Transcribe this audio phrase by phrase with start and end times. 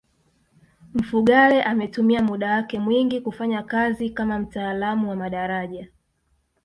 [0.93, 5.87] mfugale ametumia muda wake mwingi kufanya kazi kama mtaalamu wa madaraja